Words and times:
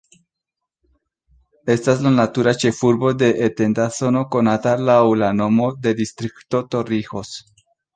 Estas 1.73 2.01
la 2.07 2.13
natura 2.15 2.55
ĉefurbo 2.65 3.13
de 3.21 3.31
etenda 3.51 3.89
zono 4.01 4.27
konata 4.39 4.77
laŭ 4.91 5.01
la 5.25 5.33
nomo 5.45 5.73
de 5.87 5.99
Distrikto 6.05 6.69
Torrijos. 6.77 7.41